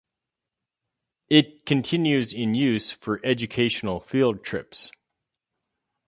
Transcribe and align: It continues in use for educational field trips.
It 1.29 1.67
continues 1.67 2.33
in 2.33 2.55
use 2.55 2.89
for 2.89 3.23
educational 3.23 3.99
field 3.99 4.43
trips. 4.43 4.91